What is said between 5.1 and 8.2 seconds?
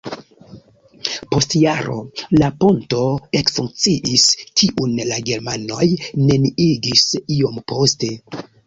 la germanoj neniigis iom poste.